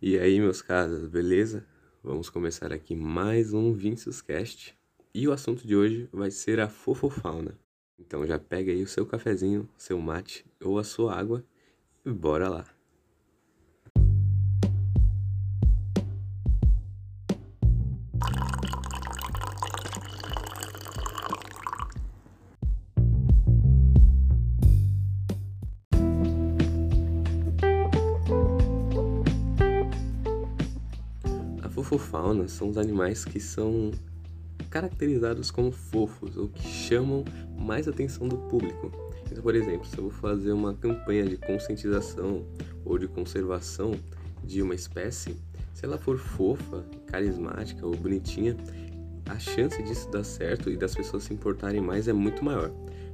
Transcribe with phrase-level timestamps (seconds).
[0.00, 1.66] E aí, meus caras, beleza?
[2.04, 4.76] Vamos começar aqui mais um Vincius Cast.
[5.14, 7.58] E o assunto de hoje vai ser a fofofauna.
[7.98, 11.42] Então já pega aí o seu cafezinho, seu mate ou a sua água
[12.04, 12.75] e bora lá.
[31.86, 33.92] Fofofauna são os animais que são
[34.70, 37.24] caracterizados como fofos ou que chamam
[37.56, 38.90] mais atenção do público.
[39.30, 42.44] Então, por exemplo, se eu vou fazer uma campanha de conscientização
[42.84, 43.94] ou de conservação
[44.42, 45.36] de uma espécie,
[45.72, 48.56] se ela for fofa, carismática ou bonitinha,
[49.28, 52.72] a chance disso dar certo e das pessoas se importarem mais é muito maior.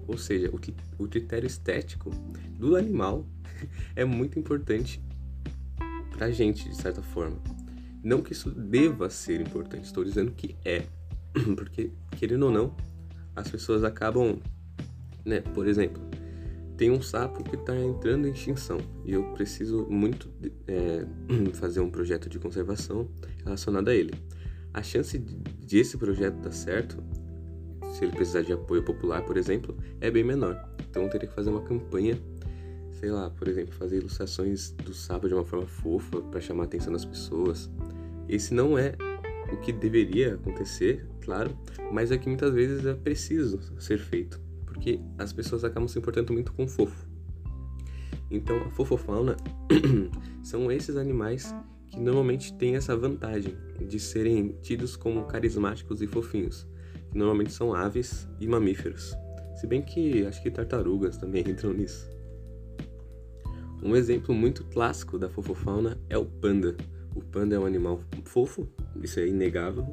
[0.09, 0.50] Ou seja,
[0.98, 2.10] o critério estético
[2.59, 3.26] do animal
[3.95, 5.02] é muito importante
[6.16, 7.36] pra gente, de certa forma.
[8.02, 10.85] Não que isso deva ser importante, estou dizendo que é.
[11.57, 12.74] Porque, querendo ou não,
[13.35, 14.38] as pessoas acabam,
[15.24, 15.40] né?
[15.40, 16.02] Por exemplo,
[16.76, 20.29] tem um sapo que está entrando em extinção e eu preciso muito
[20.66, 21.07] é,
[21.54, 23.09] fazer um projeto de conservação
[23.45, 24.13] relacionado a ele.
[24.74, 26.96] A chance de esse projeto dar certo,
[27.93, 30.59] se ele precisar de apoio popular, por exemplo, é bem menor.
[30.91, 32.19] Então eu teria que fazer uma campanha,
[32.93, 36.66] sei lá, por exemplo, fazer ilustrações do sapo de uma forma fofa para chamar a
[36.66, 37.71] atenção das pessoas,
[38.35, 38.95] esse não é
[39.52, 41.57] o que deveria acontecer, claro,
[41.93, 46.33] mas é que muitas vezes é preciso ser feito, porque as pessoas acabam se importando
[46.33, 47.07] muito com o fofo.
[48.30, 49.37] Então, a fofofauna
[50.43, 51.55] são esses animais
[51.91, 53.55] que normalmente têm essa vantagem
[53.87, 56.66] de serem tidos como carismáticos e fofinhos,
[57.10, 59.15] que normalmente são aves e mamíferos.
[59.57, 62.10] Se bem que acho que tartarugas também entram nisso.
[63.83, 66.75] Um exemplo muito clássico da fofofauna é o panda,
[67.15, 68.69] o panda é um animal fofo,
[69.03, 69.87] isso é inegável.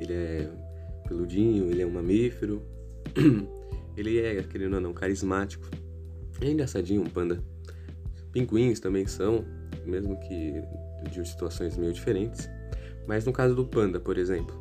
[0.00, 0.50] Ele é
[1.06, 2.62] peludinho, ele é um mamífero.
[3.96, 5.68] ele é, querendo ou não, carismático.
[6.40, 7.42] É engraçadinho um panda.
[8.32, 9.44] Pinguins também são,
[9.84, 10.62] mesmo que
[11.10, 12.48] de situações meio diferentes.
[13.06, 14.54] Mas no caso do panda, por exemplo,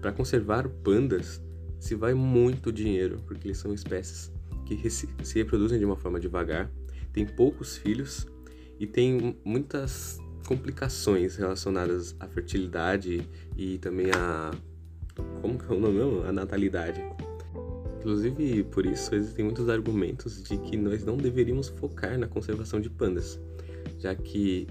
[0.00, 1.42] para conservar pandas
[1.78, 4.32] se vai muito dinheiro, porque eles são espécies
[4.64, 6.70] que se reproduzem de uma forma devagar,
[7.12, 8.26] têm poucos filhos
[8.78, 13.26] e tem muitas complicações relacionadas à fertilidade
[13.56, 14.50] e também a
[15.40, 16.24] como que é o nome mesmo?
[16.24, 17.02] A natalidade.
[17.98, 22.90] Inclusive, por isso existem muitos argumentos de que nós não deveríamos focar na conservação de
[22.90, 23.38] pandas,
[23.98, 24.66] já que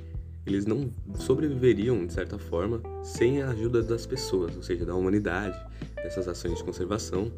[0.45, 5.57] eles não sobreviveriam, de certa forma, sem a ajuda das pessoas, ou seja, da humanidade,
[5.95, 7.31] dessas ações de conservação,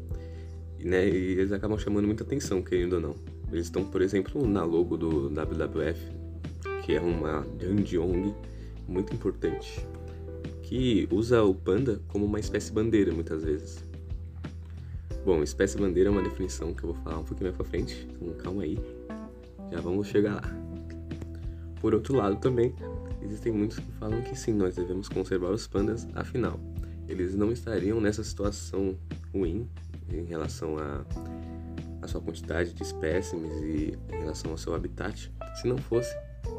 [0.82, 1.06] né?
[1.08, 3.16] E eles acabam chamando muita atenção, querendo ou não.
[3.52, 6.23] Eles estão, por exemplo, na logo do WWF,
[6.84, 8.34] que é uma grande ONG
[8.86, 9.88] muito importante,
[10.62, 13.82] que usa o panda como uma espécie bandeira muitas vezes.
[15.24, 18.06] Bom, espécie bandeira é uma definição que eu vou falar um pouquinho mais pra frente,
[18.10, 18.78] então calma aí,
[19.72, 20.42] já vamos chegar lá.
[21.80, 22.74] Por outro lado também,
[23.22, 26.60] existem muitos que falam que sim, nós devemos conservar os pandas, afinal,
[27.08, 28.94] eles não estariam nessa situação
[29.32, 29.66] ruim
[30.12, 31.02] em relação a,
[32.02, 36.14] a sua quantidade de espécimes e em relação ao seu habitat, se não fosse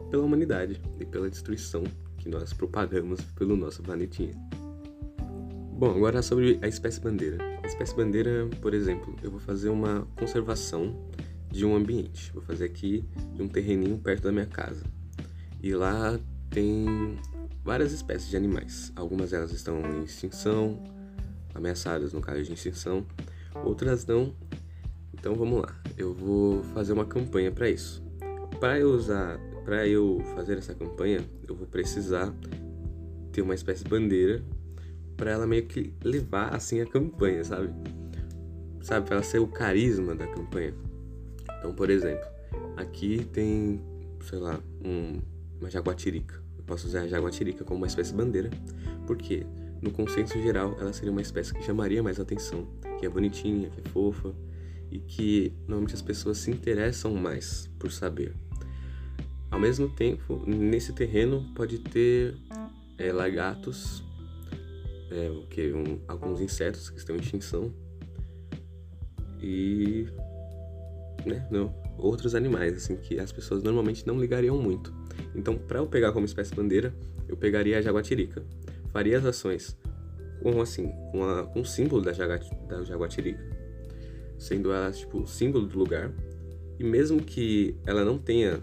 [0.10, 1.84] pela humanidade e pela destruição
[2.18, 4.34] que nós propagamos pelo nosso planetinha.
[5.78, 7.38] Bom, agora sobre a espécie bandeira.
[7.62, 10.96] A espécie bandeira, por exemplo, eu vou fazer uma conservação
[11.52, 12.32] de um ambiente.
[12.34, 14.84] Vou fazer aqui de um terreninho perto da minha casa.
[15.62, 16.18] E lá
[16.50, 17.18] tem
[17.64, 18.94] várias espécies de animais.
[18.96, 20.82] Algumas delas estão em extinção,
[21.54, 23.06] ameaçadas no caso de extinção,
[23.64, 24.34] outras não.
[25.14, 25.76] Então vamos lá.
[25.98, 28.02] Eu vou fazer uma campanha para isso.
[28.60, 32.32] Para eu usar para eu fazer essa campanha, eu vou precisar
[33.32, 34.44] ter uma espécie de bandeira
[35.18, 37.74] para ela meio que levar assim a campanha, sabe?
[38.82, 40.74] Sabe, para ela ser o carisma da campanha.
[41.58, 42.26] Então, por exemplo,
[42.78, 43.82] aqui tem,
[44.30, 45.20] sei lá, um,
[45.60, 46.40] uma jaguatirica.
[46.56, 48.52] Eu posso usar a jaguatirica como uma espécie de bandeira,
[49.08, 49.48] porque
[49.82, 52.68] no consenso geral ela seria uma espécie que chamaria mais atenção,
[53.00, 54.32] que é bonitinha, que é fofa
[54.92, 58.45] e que normalmente as pessoas se interessam mais por saber.
[59.56, 62.36] Ao mesmo tempo, nesse terreno pode ter
[62.98, 64.04] é, lagartos,
[65.10, 67.74] é, o que um, alguns insetos que estão em extinção
[69.42, 70.10] e
[71.26, 74.94] né, não, outros animais assim que as pessoas normalmente não ligariam muito.
[75.34, 76.94] Então, para eu pegar como espécie bandeira,
[77.26, 78.44] eu pegaria a jaguatirica.
[78.92, 79.78] Faria as ações
[80.44, 83.42] com assim, com, a, com o símbolo da, jagat, da jaguatirica,
[84.38, 86.12] sendo ela tipo o símbolo do lugar.
[86.78, 88.62] E mesmo que ela não tenha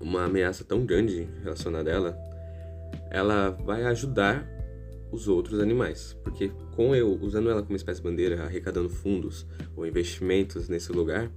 [0.00, 2.18] uma ameaça tão grande relacionada a ela,
[3.10, 4.46] ela vai ajudar
[5.10, 10.68] os outros animais, porque com eu usando ela como espécie bandeira, arrecadando fundos ou investimentos
[10.68, 11.30] nesse lugar,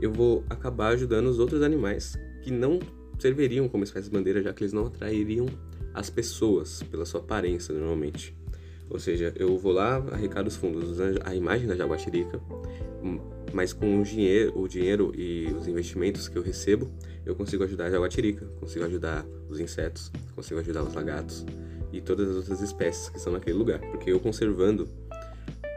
[0.00, 2.78] eu vou acabar ajudando os outros animais que não
[3.18, 5.46] serviriam como espécie bandeira, já que eles não atrairiam
[5.92, 8.36] as pessoas pela sua aparência normalmente.
[8.90, 12.40] Ou seja, eu vou lá, arrecado os fundos usando a imagem da jaguatirica,
[13.02, 13.18] hum,
[13.52, 16.90] mas com o dinheiro, o dinheiro e os investimentos que eu recebo,
[17.24, 21.44] eu consigo ajudar a jaguatirica, consigo ajudar os insetos, consigo ajudar os lagartos
[21.92, 23.80] e todas as outras espécies que estão naquele lugar.
[23.80, 24.88] Porque eu conservando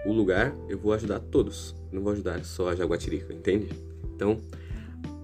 [0.05, 3.69] o lugar, eu vou ajudar todos, não vou ajudar só a jaguatirica, entende?
[4.15, 4.41] Então,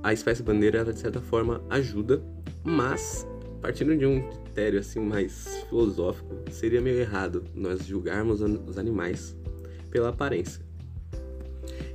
[0.04, 2.22] a espécie bandeira, ela de certa forma ajuda,
[2.64, 3.28] mas
[3.64, 9.38] partindo de um critério assim mais filosófico, seria meio errado nós julgarmos os animais
[9.90, 10.62] pela aparência.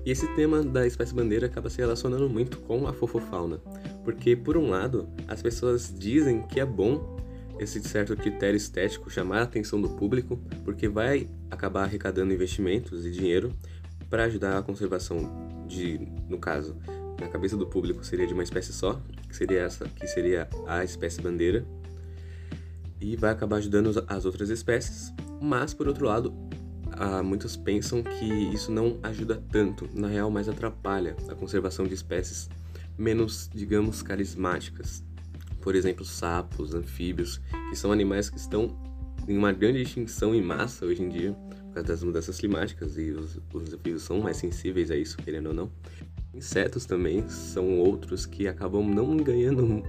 [0.02, 3.58] E esse tema da espécie bandeira acaba se relacionando muito com a fofofauna,
[4.02, 7.18] porque por um lado, as pessoas dizem que é bom
[7.58, 13.10] esse certo critério estético chamar a atenção do público, porque vai acabar arrecadando investimentos e
[13.10, 13.52] dinheiro
[14.08, 16.00] para ajudar a conservação de,
[16.30, 16.74] no caso,
[17.20, 20.84] na cabeça do público seria de uma espécie só, que seria essa, que seria a
[20.84, 21.66] espécie bandeira,
[23.00, 25.12] e vai acabar ajudando as outras espécies.
[25.40, 26.32] Mas por outro lado,
[27.24, 32.48] muitos pensam que isso não ajuda tanto, na real, mais atrapalha a conservação de espécies
[32.96, 35.04] menos, digamos, carismáticas.
[35.60, 37.40] Por exemplo, sapos, anfíbios,
[37.70, 38.76] que são animais que estão
[39.28, 43.10] em uma grande extinção em massa hoje em dia, por causa das mudanças climáticas, e
[43.10, 45.70] os, os anfíbios são mais sensíveis a isso, querendo ou não.
[46.38, 49.82] Insetos também são outros que acabam não ganhando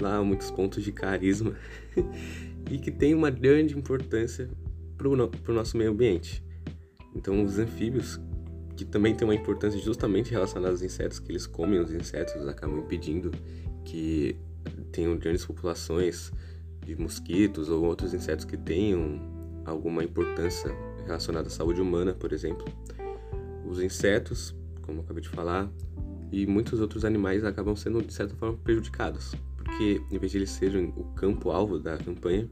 [0.00, 1.54] lá muitos pontos de carisma
[2.68, 4.50] e que tem uma grande importância
[4.98, 6.42] para o no, nosso meio ambiente.
[7.14, 8.20] Então, os anfíbios,
[8.76, 12.80] que também têm uma importância justamente relacionada aos insetos, que eles comem os insetos, acabam
[12.80, 13.30] impedindo
[13.84, 14.34] que
[14.90, 16.32] tenham grandes populações
[16.84, 19.20] de mosquitos ou outros insetos que tenham
[19.64, 20.74] alguma importância
[21.04, 22.66] relacionada à saúde humana, por exemplo.
[23.64, 24.52] Os insetos,
[24.86, 25.70] como eu acabei de falar,
[26.32, 30.50] e muitos outros animais acabam sendo de certa forma prejudicados, porque em vez de eles
[30.50, 32.48] serem o campo-alvo da campanha,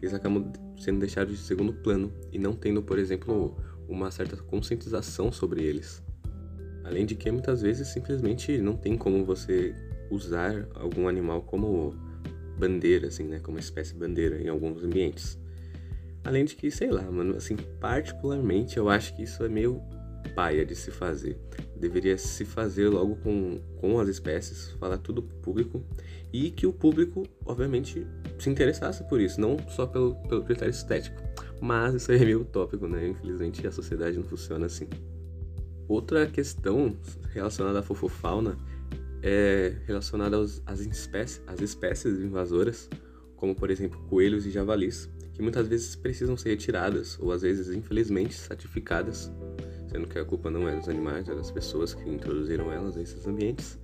[0.00, 3.56] eles acabam sendo deixados de segundo plano e não tendo, por exemplo,
[3.88, 6.02] uma certa conscientização sobre eles.
[6.84, 9.74] Além de que muitas vezes simplesmente não tem como você
[10.10, 11.94] usar algum animal como
[12.58, 13.40] bandeira, assim, né?
[13.40, 15.38] Como espécie bandeira em alguns ambientes.
[16.24, 19.82] Além de que, sei lá, mano, assim, particularmente eu acho que isso é meio
[20.34, 21.38] paia de se fazer.
[21.76, 25.84] Deveria se fazer logo com, com as espécies, falar tudo público
[26.32, 28.06] e que o público, obviamente,
[28.38, 31.22] se interessasse por isso, não só pelo, pelo critério estético.
[31.60, 33.08] Mas isso aí é meio utópico, né?
[33.08, 34.88] Infelizmente a sociedade não funciona assim.
[35.88, 36.96] Outra questão
[37.32, 38.56] relacionada à fofofauna
[39.22, 42.88] é relacionada aos, às, espécies, às espécies invasoras,
[43.36, 47.74] como por exemplo coelhos e javalis, que muitas vezes precisam ser retiradas ou às vezes,
[47.74, 49.32] infelizmente, sacrificadas,
[49.90, 53.26] sendo que a culpa não é dos animais, é das pessoas que introduziram elas nesses
[53.26, 53.78] ambientes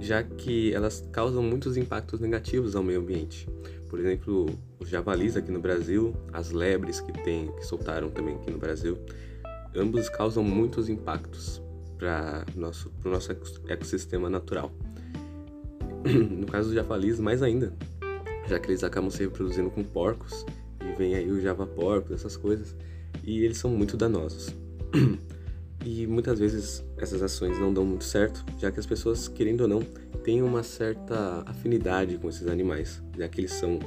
[0.00, 3.48] já que elas causam muitos impactos negativos ao meio ambiente.
[3.88, 4.46] Por exemplo,
[4.78, 8.98] os javalis aqui no Brasil, as lebres que tem, que soltaram também aqui no Brasil,
[9.74, 11.62] ambos causam muitos impactos
[11.96, 13.32] para nosso o nosso
[13.68, 14.72] ecossistema natural.
[16.04, 17.72] No caso dos javalis, mais ainda,
[18.46, 20.44] já que eles acabam se reproduzindo com porcos
[20.82, 22.76] e vem aí o java porco, essas coisas,
[23.22, 24.54] e eles são muito danosos.
[25.84, 29.68] E muitas vezes essas ações não dão muito certo, já que as pessoas, querendo ou
[29.68, 29.82] não,
[30.24, 33.78] têm uma certa afinidade com esses animais, já que eles são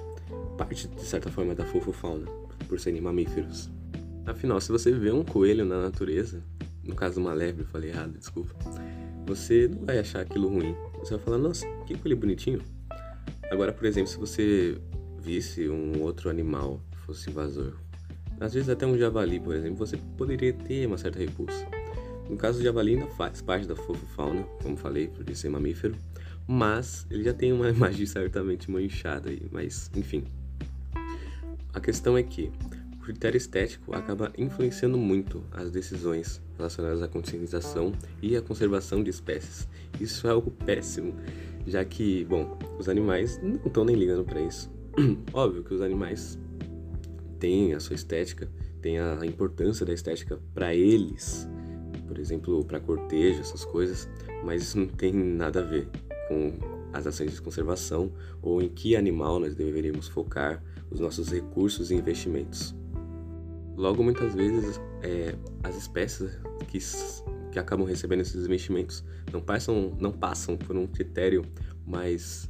[0.58, 2.28] parte, de certa forma, da fofofauna,
[2.68, 3.72] por serem mamíferos.
[4.28, 6.44] Afinal, se você vê um coelho na natureza,
[6.84, 8.54] no caso uma lebre, falei errado, desculpa,
[9.26, 10.76] você não vai achar aquilo ruim.
[11.00, 12.62] Você vai falar, nossa, que coelho bonitinho.
[13.50, 14.78] Agora, por exemplo, se você
[15.20, 17.74] visse um outro animal que fosse invasor,
[18.40, 21.77] às vezes até um javali, por exemplo, você poderia ter uma certa repulsa.
[22.30, 25.96] No caso do javali ainda faz parte da fofofauna, como falei, por ser mamífero,
[26.48, 30.24] mas ele já tem uma imagem certamente manchada aí, mas enfim.
[31.74, 32.52] A questão é que
[32.96, 39.10] o critério estético acaba influenciando muito as decisões relacionadas à conscientização e à conservação de
[39.10, 39.68] espécies.
[40.00, 41.14] Isso é algo péssimo,
[41.66, 44.70] já que, bom, os animais não estão nem ligando para isso.
[45.32, 46.40] Óbvio que os animais
[47.40, 48.50] têm a sua estética,
[48.82, 51.48] têm a importância da estética para eles,
[52.08, 54.10] por exemplo, para cortejo, essas coisas,
[54.44, 55.88] mas isso não tem nada a ver
[56.28, 56.54] com
[56.94, 58.12] as ações de conservação
[58.42, 62.76] ou em que animal nós deveríamos focar os nossos recursos e investimentos.
[63.76, 66.80] Logo, muitas vezes, é, as espécies que,
[67.52, 71.46] que acabam recebendo esses investimentos não passam, não passam por um critério
[71.86, 72.50] mais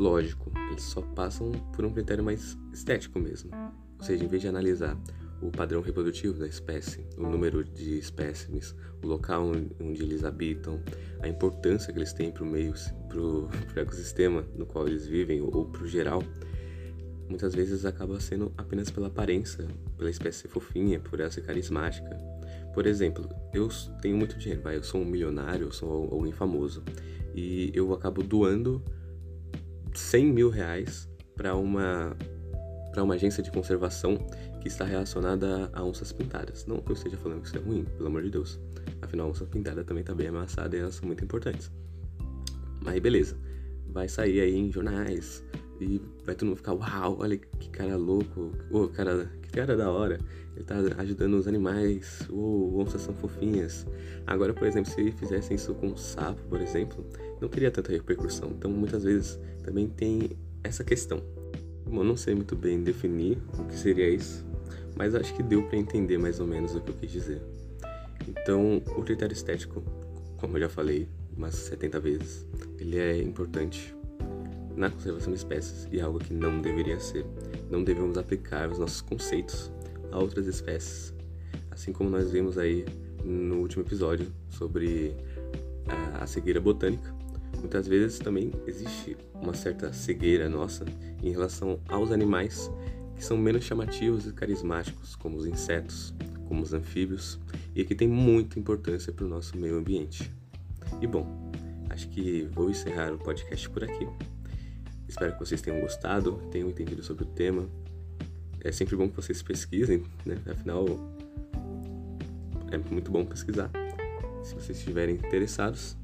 [0.00, 3.50] Lógico, eles só passam por um critério mais estético mesmo.
[3.98, 4.96] Ou seja, em vez de analisar
[5.40, 10.80] o padrão reprodutivo da espécie, o número de espécimes, o local onde eles habitam,
[11.20, 12.74] a importância que eles têm para o meio,
[13.08, 16.22] para o ecossistema no qual eles vivem ou para o geral,
[17.28, 19.66] muitas vezes acaba sendo apenas pela aparência,
[19.96, 22.10] pela espécie fofinha, por ela ser carismática.
[22.74, 23.68] Por exemplo, eu
[24.02, 26.82] tenho muito dinheiro, eu sou um milionário, eu sou alguém famoso,
[27.34, 28.82] e eu acabo doando
[29.94, 32.16] 100 mil reais para uma
[32.90, 34.18] para uma agência de conservação
[34.60, 36.66] que está relacionada a onças pintadas.
[36.66, 38.58] Não que eu esteja falando que isso é ruim, pelo amor de Deus.
[39.02, 41.70] Afinal, a onça pintada também está bem ameaçada e elas são muito importantes.
[42.82, 43.36] Mas beleza,
[43.88, 45.44] vai sair aí em jornais
[45.80, 49.90] e vai todo mundo ficar, uau, olha que cara louco, oh, cara, que cara da
[49.90, 50.18] hora,
[50.54, 53.86] ele tá ajudando os animais, oh, onças são fofinhas.
[54.26, 57.04] Agora, por exemplo, se fizessem isso com um sapo, por exemplo,
[57.40, 58.50] não teria tanta repercussão.
[58.50, 60.30] Então, muitas vezes também tem
[60.62, 61.22] essa questão.
[61.90, 64.46] Bom, não sei muito bem definir o que seria isso,
[64.96, 67.42] mas acho que deu para entender mais ou menos o que eu quis dizer.
[68.28, 69.82] Então, o critério estético,
[70.36, 72.46] como eu já falei umas 70 vezes,
[72.78, 73.92] ele é importante
[74.76, 77.26] na conservação de espécies e é algo que não deveria ser.
[77.68, 79.72] Não devemos aplicar os nossos conceitos
[80.12, 81.12] a outras espécies,
[81.72, 82.84] assim como nós vimos aí
[83.24, 85.16] no último episódio sobre
[86.20, 87.09] a cegueira botânica
[87.60, 90.84] Muitas vezes também existe uma certa cegueira nossa
[91.22, 92.70] em relação aos animais
[93.14, 96.14] que são menos chamativos e carismáticos, como os insetos,
[96.48, 97.38] como os anfíbios,
[97.74, 100.32] e que tem muita importância para o nosso meio ambiente.
[101.02, 101.52] E bom,
[101.90, 104.08] acho que vou encerrar o podcast por aqui.
[105.06, 107.68] Espero que vocês tenham gostado, tenham entendido sobre o tema.
[108.62, 110.36] É sempre bom que vocês pesquisem, né?
[110.50, 110.86] Afinal,
[112.70, 113.70] é muito bom pesquisar.
[114.42, 115.94] Se vocês estiverem interessados,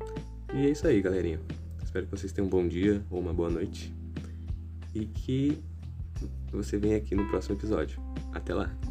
[0.55, 1.41] e é isso aí, galerinha.
[1.83, 3.95] Espero que vocês tenham um bom dia ou uma boa noite.
[4.95, 5.59] E que
[6.51, 8.01] você venha aqui no próximo episódio.
[8.33, 8.86] Até lá!